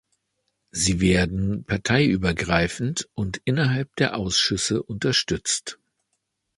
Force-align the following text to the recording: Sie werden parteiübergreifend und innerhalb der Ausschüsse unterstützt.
Sie 0.71 0.99
werden 0.99 1.63
parteiübergreifend 1.63 3.07
und 3.13 3.39
innerhalb 3.45 3.95
der 3.97 4.15
Ausschüsse 4.17 4.81
unterstützt. 4.81 5.77